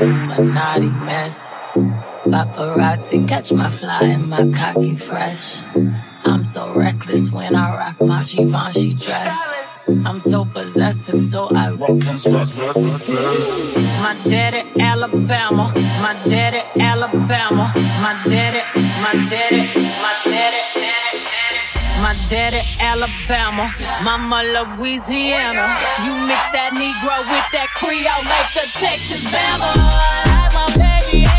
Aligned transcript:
Illuminati 0.00 0.90
mess. 1.06 1.54
Paparazzi 2.26 3.26
catch 3.26 3.52
my 3.52 3.70
fly 3.70 4.00
and 4.02 4.28
my 4.28 4.50
cocky 4.52 4.94
fresh. 4.96 5.58
I'm 6.24 6.44
so 6.44 6.72
reckless 6.74 7.30
when 7.30 7.54
I 7.54 7.76
rock 7.76 8.00
my 8.00 8.22
Givenchy 8.22 8.94
dress. 8.94 9.56
I'm 10.04 10.20
so 10.20 10.44
possessive, 10.44 11.20
so 11.20 11.48
I 11.50 11.70
My 14.02 14.14
daddy 14.28 14.62
Alabama, 14.80 15.72
my 16.02 16.14
daddy 16.28 16.62
Alabama, 16.80 17.72
my 18.02 18.14
daddy 18.28 18.62
Daddy 22.28 22.60
Alabama, 22.80 23.72
Mama 24.02 24.42
Louisiana. 24.42 25.76
You 26.04 26.12
mix 26.26 26.42
that 26.50 26.72
Negro 26.74 27.16
with 27.30 27.46
that 27.52 27.68
Creole, 27.78 28.24
make 28.26 28.50
the 28.52 28.66
Texas 28.80 29.22
Bama. 29.30 31.06
Baby. 31.12 31.35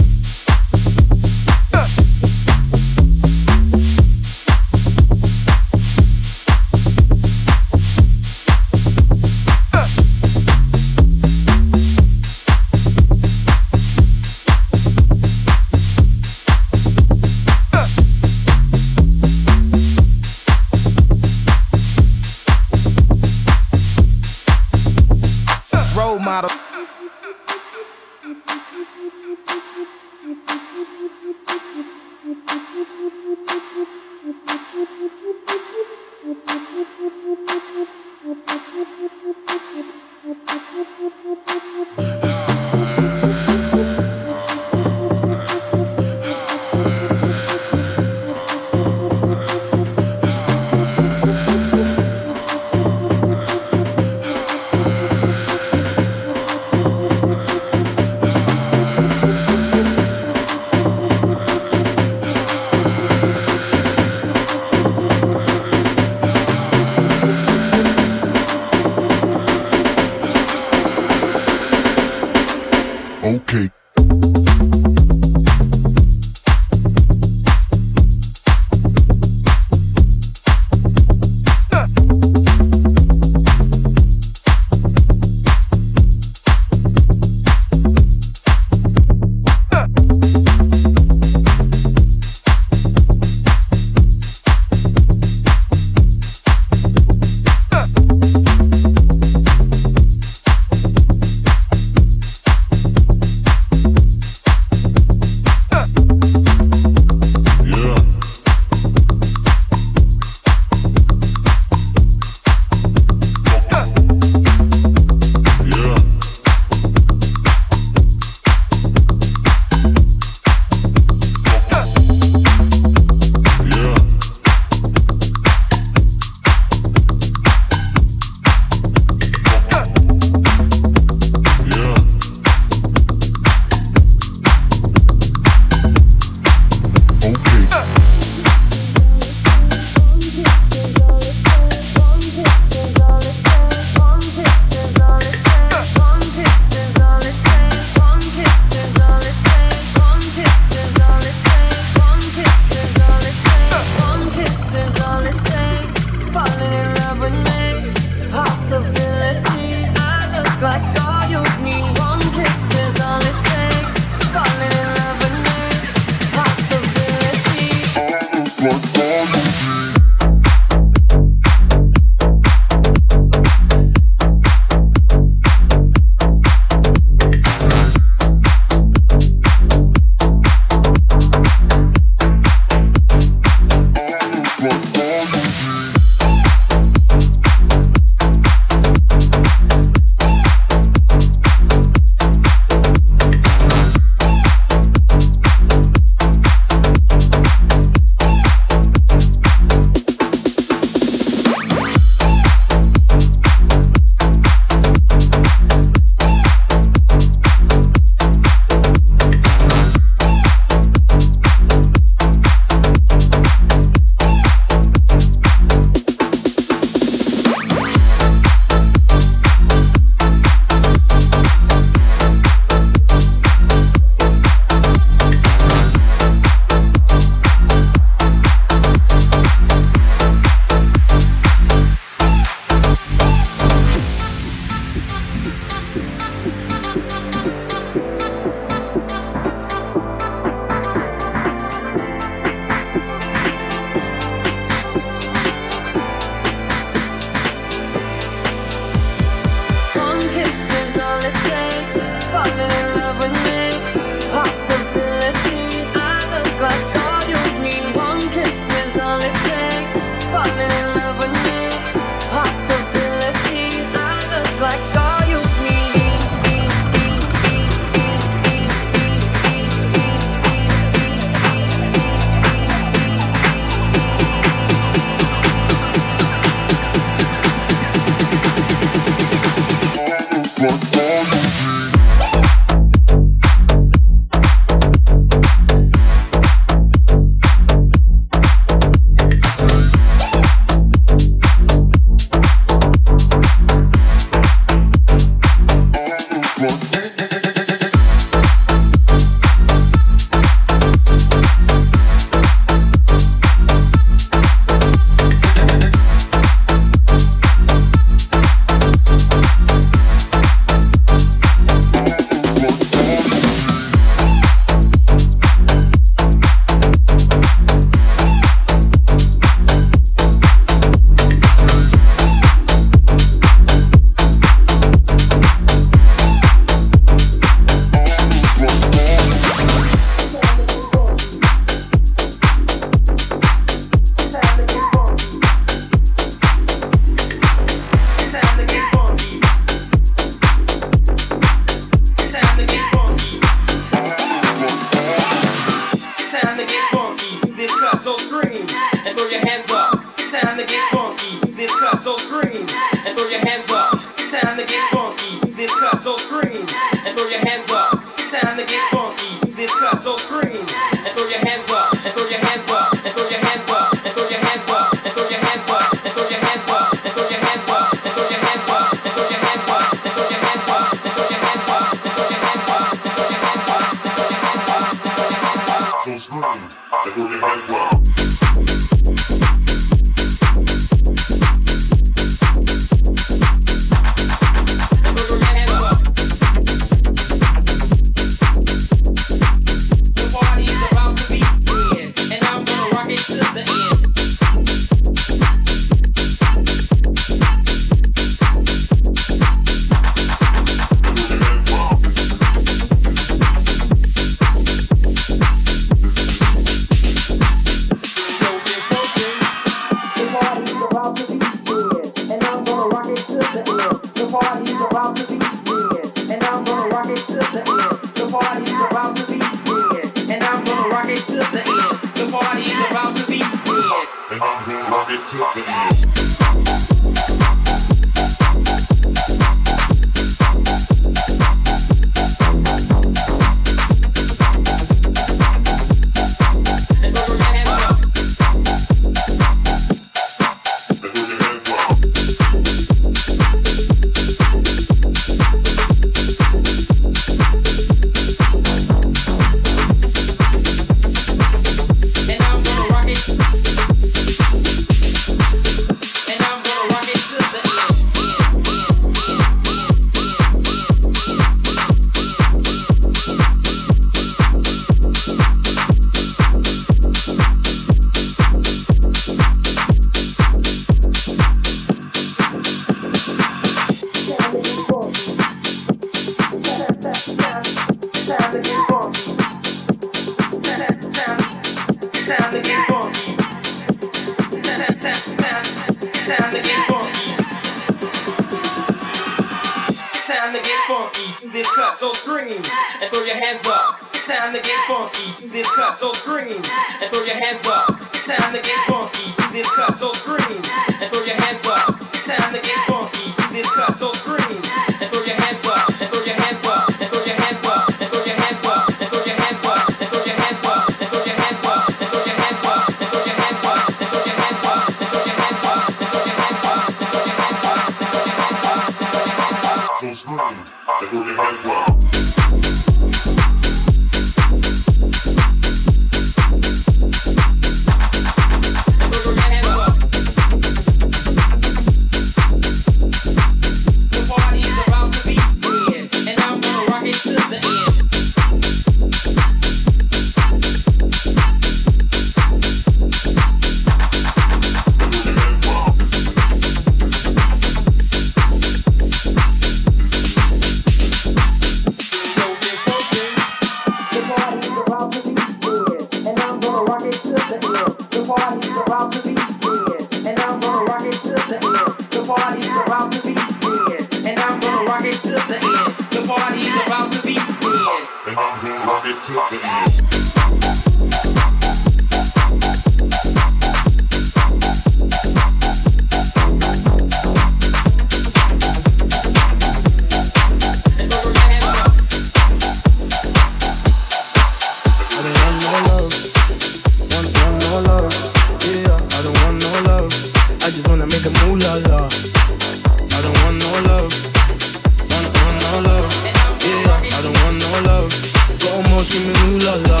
Screaming 599.28 599.54
ooh 599.54 599.58
la 599.64 599.74
la. 599.88 600.00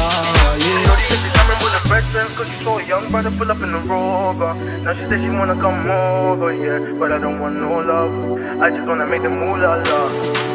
Yeah. 0.58 0.96
Said 1.08 1.20
she 1.22 1.30
coming 1.36 1.58
with 1.62 1.72
her 1.72 2.00
friends 2.00 2.36
cause 2.36 2.48
she 2.48 2.64
saw 2.64 2.78
a 2.78 2.84
young 2.86 3.10
brother 3.10 3.30
pull 3.30 3.50
up 3.50 3.60
in 3.62 3.72
the 3.72 3.78
rover. 3.78 4.54
Now 4.82 4.94
she 4.94 5.04
said 5.06 5.20
she 5.20 5.30
wanna 5.30 5.54
come 5.54 5.88
over, 5.88 6.52
yeah, 6.52 6.78
but 6.98 7.12
I 7.12 7.18
don't 7.18 7.40
want 7.40 7.56
no 7.56 7.78
love. 7.78 8.60
I 8.60 8.70
just 8.70 8.86
wanna 8.86 9.06
make 9.06 9.22
the 9.22 9.30
moolah 9.30 9.82
la. 9.88 10.00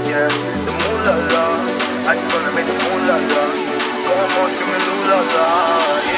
Yeah, 0.09 0.27
the 0.65 0.73
moolah 0.81 1.17
la. 1.33 1.43
I 2.09 2.15
just 2.15 2.35
wanna 2.35 2.51
make 2.55 2.65
the 2.65 2.77
moolah 2.83 3.19
la. 3.33 3.73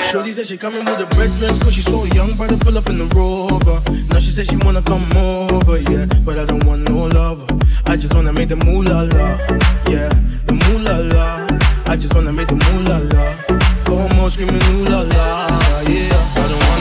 Shorty 0.09 0.31
said 0.31 0.47
she 0.47 0.57
coming 0.57 0.83
with 0.85 0.97
her 0.97 1.05
brethren 1.05 1.59
Cause 1.59 1.73
she 1.73 1.81
saw 1.81 2.03
a 2.03 2.07
young 2.15 2.35
brother 2.35 2.57
pull 2.57 2.77
up 2.77 2.87
in 2.89 2.97
the 2.97 3.05
rover 3.15 3.81
Now 4.09 4.19
she 4.19 4.31
said 4.31 4.47
she 4.47 4.57
wanna 4.57 4.81
come 4.81 5.05
over, 5.15 5.77
yeah 5.77 6.05
But 6.25 6.39
I 6.39 6.45
don't 6.45 6.65
want 6.65 6.89
no 6.89 7.05
lover 7.05 7.45
I 7.85 7.95
just 7.95 8.15
wanna 8.15 8.33
make 8.33 8.49
the 8.49 8.55
moolah 8.55 9.05
la 9.05 9.37
Yeah, 9.87 10.09
the 10.47 10.53
moolah 10.53 11.13
la 11.13 11.44
I 11.87 11.95
just 11.95 12.13
wanna 12.13 12.33
make 12.33 12.47
the 12.47 12.55
moolah 12.55 12.99
la 13.13 13.25
Go 13.83 13.95
home 13.97 14.29
screaming 14.29 14.61
ooh 14.73 14.85
la 14.85 15.01
la 15.01 15.49
Yeah, 15.87 16.09
I 16.13 16.47
don't 16.49 16.59
want 16.67 16.74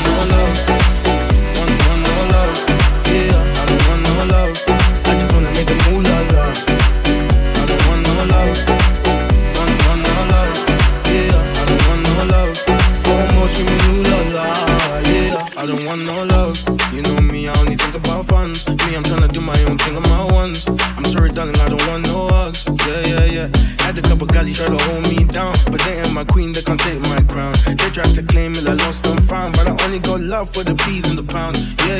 try 24.54 24.68
to 24.68 24.78
hold 24.86 25.02
me 25.10 25.24
down, 25.24 25.52
but 25.66 25.80
they 25.82 25.98
ain't 25.98 26.14
my 26.14 26.24
queen, 26.24 26.52
they 26.52 26.62
can't 26.62 26.80
take 26.80 27.00
my 27.10 27.20
crown. 27.26 27.54
They 27.66 27.90
tried 27.90 28.14
to 28.14 28.22
claim 28.22 28.52
it, 28.52 28.66
I 28.66 28.74
lost 28.74 29.06
and 29.06 29.22
found, 29.24 29.56
but 29.56 29.66
I 29.66 29.74
only 29.84 29.98
got 29.98 30.20
love 30.20 30.54
for 30.54 30.62
the 30.62 30.74
peas 30.86 31.10
and 31.10 31.18
the 31.18 31.24
pounds. 31.24 31.58
Yeah, 31.86 31.98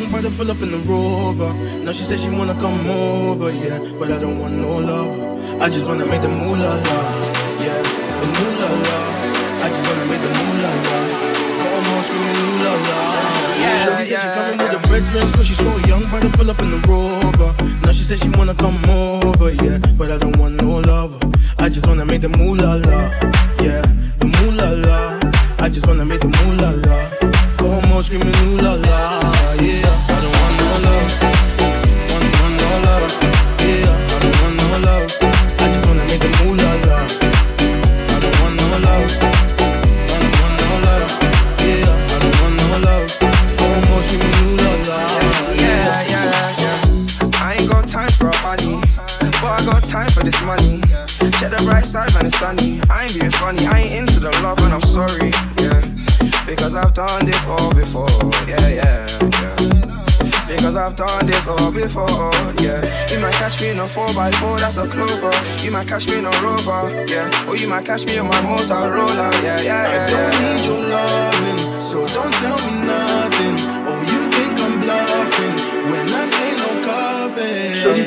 young 0.00 0.10
brother 0.10 0.30
pull 0.36 0.50
up 0.50 0.60
in 0.62 0.70
the 0.70 0.78
rover. 0.78 1.52
Now 1.84 1.92
she 1.92 2.04
said 2.04 2.20
she 2.20 2.30
wanna 2.30 2.54
come 2.54 2.88
over, 2.88 3.50
yeah. 3.50 3.78
But 3.98 4.10
I 4.10 4.18
don't 4.18 4.38
want 4.38 4.54
no 4.54 4.78
love. 4.78 5.60
I 5.60 5.68
just 5.68 5.86
wanna 5.86 6.06
make 6.06 6.22
the 6.22 6.28
moolah 6.28 6.74
la. 6.86 6.98
Yeah, 7.64 7.80
the 8.20 8.26
moolah 8.36 8.72
la. 8.86 8.98
I 9.64 9.68
just 9.68 9.84
wanna 9.88 10.06
make 10.10 10.22
the 10.24 10.32
moolah 10.38 10.74
la. 10.86 10.96
Go 11.62 11.68
on, 11.92 12.02
screaming 12.06 12.58
la 12.64 12.72
la. 12.86 12.98
Yeah, 13.60 13.84
Shorty 13.84 14.06
said 14.06 14.20
she 14.20 14.28
coming 14.36 14.58
with 14.58 14.72
the 14.72 14.88
brethren 14.88 15.32
cause 15.32 15.46
she 15.46 15.54
saw 15.54 15.76
a 15.76 15.88
young 15.88 16.04
brother 16.08 16.30
pull 16.30 16.50
up 16.50 16.60
in 16.60 16.70
the 16.70 16.80
rover. 16.88 17.50
Now 17.84 17.92
she 17.92 18.04
said 18.04 18.18
she 18.20 18.30
wanna 18.30 18.54
come 18.54 18.78
over, 18.88 19.50
yeah. 19.50 19.78
But 19.98 20.10
I 20.10 20.18
don't 20.18 20.36
want 20.38 20.54
no 20.62 20.78
love. 20.78 21.12
I 21.58 21.68
just 21.68 21.86
wanna 21.86 22.06
make 22.06 22.22
the 22.22 22.30
moolah 22.30 22.80
la. 22.88 23.00
Yeah, 23.60 23.82
the 24.18 24.26
moolah 24.26 24.70
la. 24.86 25.20
I 25.58 25.68
just 25.68 25.86
wanna 25.86 26.06
make 26.06 26.20
the 26.20 26.28
moolah 26.28 26.72
la. 26.86 26.98
Go 27.58 27.68
home 27.68 28.02
screaming 28.02 28.34
ooh 28.48 28.56
la 28.62 28.74
la. 28.74 29.39
Sunny. 52.40 52.80
I 52.88 53.04
ain't 53.04 53.20
being 53.20 53.30
funny, 53.32 53.66
I 53.66 53.80
ain't 53.84 53.94
into 54.00 54.18
the 54.18 54.32
love 54.40 54.58
and 54.64 54.72
I'm 54.72 54.80
sorry, 54.80 55.28
yeah. 55.60 55.80
Because 56.48 56.74
I've 56.74 56.94
done 56.94 57.26
this 57.26 57.44
all 57.44 57.72
before, 57.74 58.08
yeah, 58.48 58.80
yeah, 58.80 59.06
yeah. 59.40 59.56
Because 60.48 60.74
I've 60.74 60.96
done 60.96 61.26
this 61.26 61.46
all 61.46 61.70
before, 61.70 62.32
yeah. 62.64 62.80
You 63.12 63.20
might 63.20 63.36
catch 63.36 63.60
me 63.60 63.68
in 63.68 63.78
a 63.78 63.84
4x4, 63.84 64.58
that's 64.58 64.78
a 64.78 64.88
clover. 64.88 65.34
You 65.62 65.70
might 65.70 65.86
catch 65.86 66.08
me 66.08 66.18
in 66.20 66.24
a 66.24 66.34
rover, 66.40 66.88
yeah. 67.12 67.48
Or 67.48 67.56
you 67.56 67.68
might 67.68 67.84
catch 67.84 68.06
me 68.06 68.16
on 68.18 68.28
my 68.28 68.40
Motorola, 68.40 69.28
yeah, 69.44 69.60
yeah, 69.60 69.76
I 69.76 69.92
yeah. 69.92 70.06
don't 70.08 70.32
yeah. 70.32 70.40
need 70.40 70.60
your 70.64 70.80
loving, 70.88 71.58
so 71.88 72.06
don't 72.06 72.32
tell 72.40 72.56
me 72.64 72.86
nothing. 72.86 73.19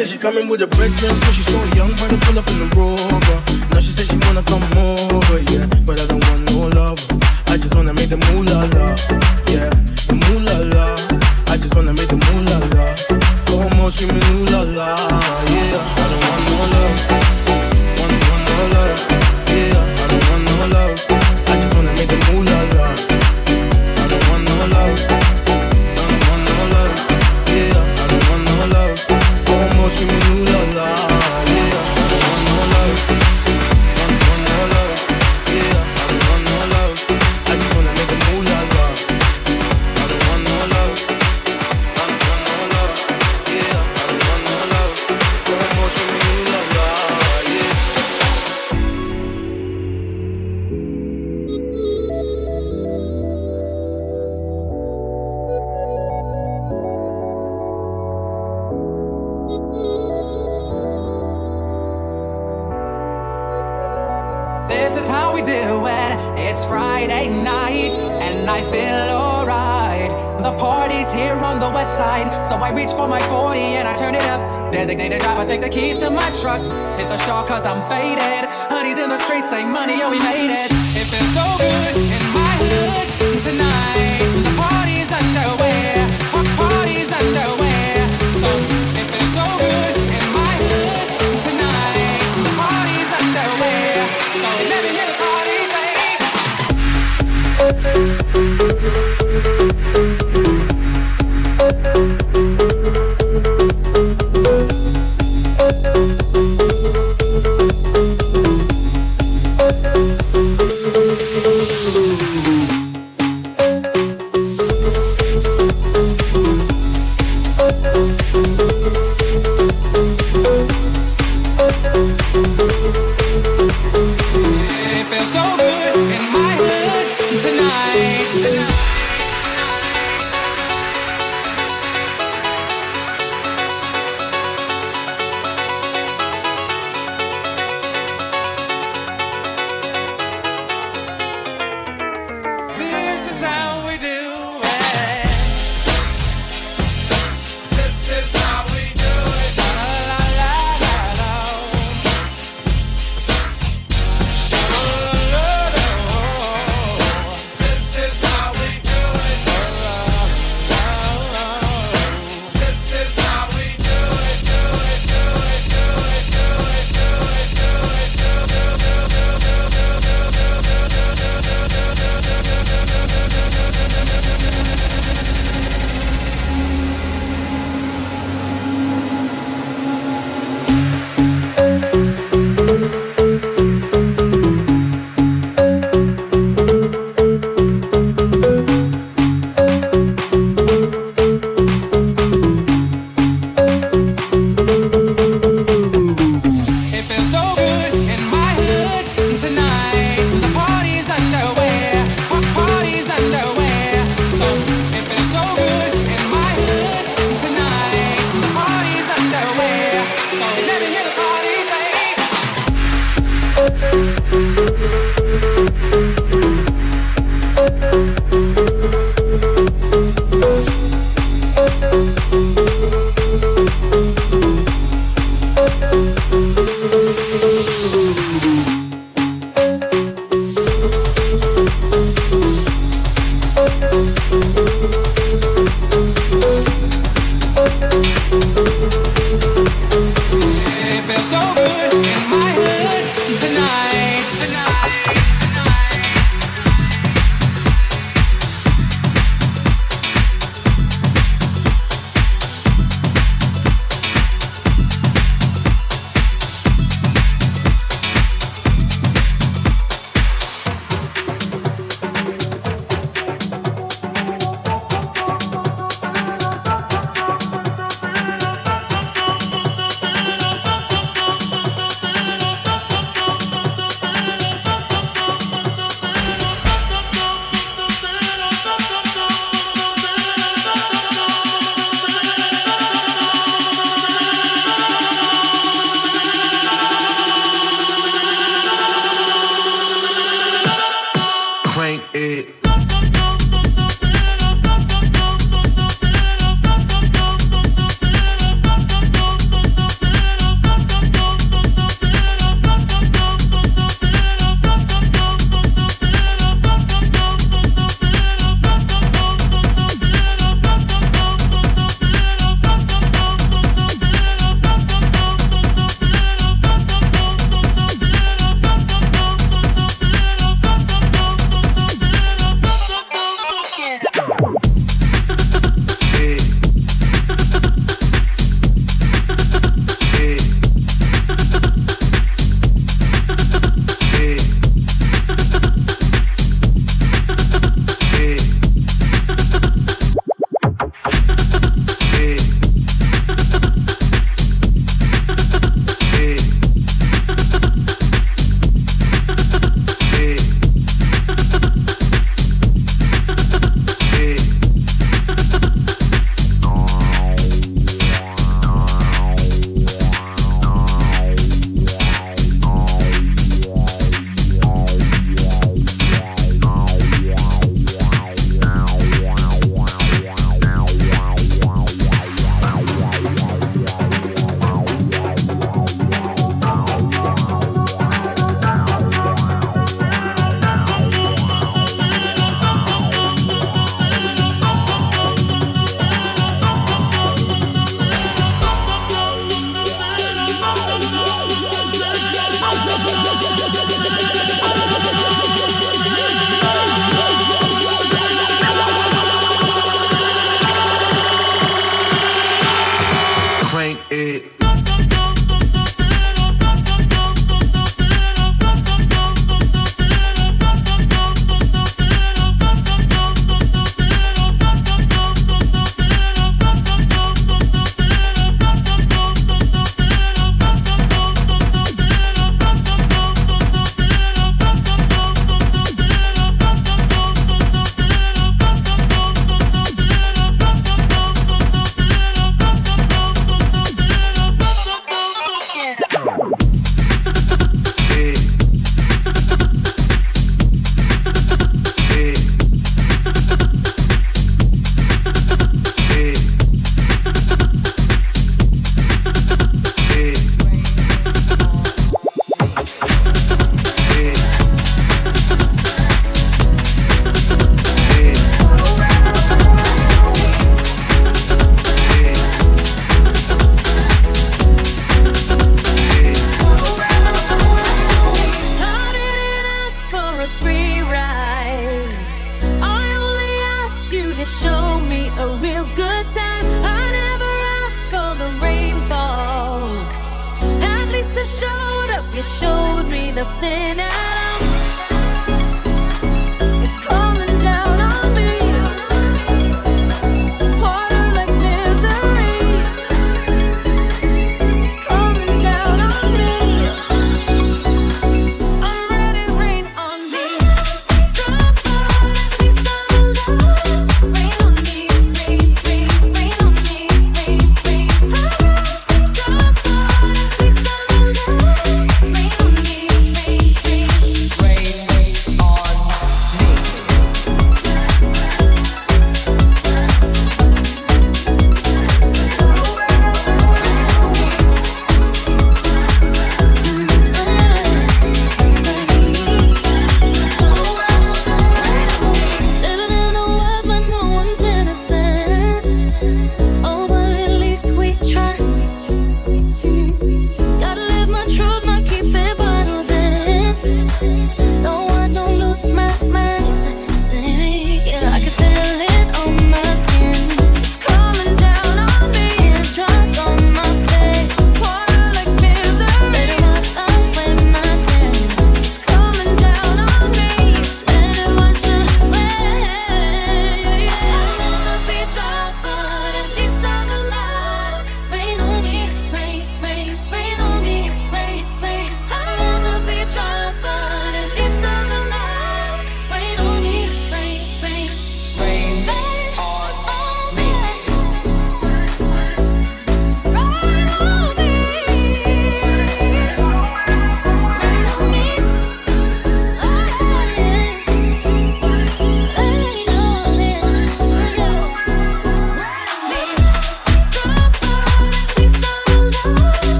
Said 0.00 0.08
she 0.08 0.18
coming 0.18 0.48
with 0.48 0.60
the 0.60 0.66
brethren, 0.66 1.12
cause 1.20 1.34
she 1.36 1.44
a 1.52 1.76
young 1.76 1.92
brother 2.00 2.16
pull 2.24 2.38
up 2.38 2.48
in 2.48 2.58
the 2.60 2.68
rover. 2.72 3.36
Now 3.68 3.80
she 3.80 3.92
said 3.92 4.08
she 4.08 4.16
wanna 4.24 4.42
come 4.42 4.64
over, 4.72 5.38
yeah, 5.52 5.68
but 5.84 6.00
I 6.00 6.06
don't 6.08 6.24
want 6.24 6.40
no 6.48 6.72
love. 6.72 7.00
I 7.52 7.58
just 7.60 7.74
wanna 7.74 7.92
make 7.92 8.08
the 8.08 8.16
moolah 8.16 8.64
la, 8.72 8.96
yeah, 9.52 9.68
the 10.08 10.16
moolah 10.16 10.72
la. 10.72 10.86
I 11.52 11.56
just 11.60 11.74
wanna 11.74 11.92
make 11.92 12.08
the 12.08 12.16
moolah 12.16 12.60
la. 12.72 12.84
Go 13.44 13.60
home 13.60 13.90
screaming 13.90 14.24
ooh 14.40 14.48
la 14.48 14.62
la, 14.72 14.88
yeah. 15.52 15.76
I 15.76 16.06
don't 16.08 16.22
want 16.24 16.42
no 16.48 16.56
love, 16.72 17.29